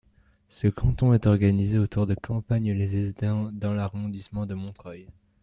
[0.47, 5.05] Ce canton est organisé autour de Campagne-lès-Hesdin dans l'arrondissement de Montreuil.